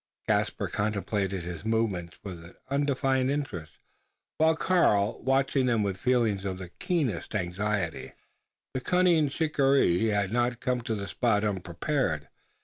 Caspar 0.27 0.67
contemplated 0.67 1.43
his 1.43 1.63
movements 1.63 2.17
with 2.23 2.43
an 2.43 2.55
undefined 2.71 3.29
interest; 3.29 3.77
while 4.39 4.55
Karl 4.55 5.21
watched 5.21 5.53
them 5.53 5.83
with 5.83 5.95
feelings 5.95 6.43
of 6.43 6.57
the 6.57 6.69
keenest 6.69 7.35
anxiety. 7.35 8.13
The 8.73 8.81
cunning 8.81 9.27
shikaree 9.29 10.07
had 10.07 10.31
not 10.31 10.59
come 10.59 10.81
to 10.81 10.95
the 10.95 11.07
spot 11.07 11.43
unprepared. 11.43 12.29